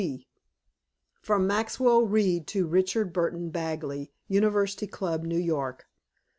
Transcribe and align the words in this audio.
T. 0.01 0.25
FROM 1.21 1.45
MAXWELL 1.45 2.07
REED 2.07 2.47
TO 2.47 2.65
RICHARD 2.65 3.13
BURTON 3.13 3.51
BAGLEY, 3.51 4.11
UNIVERSITY 4.29 4.87
CLUB, 4.87 5.21
NEW 5.25 5.37
YORK. 5.37 5.87